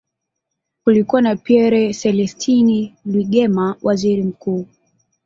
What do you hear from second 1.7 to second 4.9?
Celestin Rwigema, waziri mkuu.